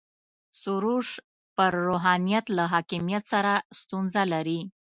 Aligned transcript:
سروش 0.61 1.09
پر 1.55 1.73
روحانیت 1.87 2.45
له 2.57 2.63
حاکمیت 2.73 3.23
سره 3.33 3.53
ستونزه 3.79 4.21
لري. 4.33 4.59